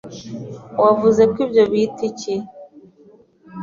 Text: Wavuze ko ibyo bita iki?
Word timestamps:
Wavuze 0.83 1.21
ko 1.31 1.37
ibyo 1.45 1.63
bita 1.71 2.01
iki? 2.09 2.35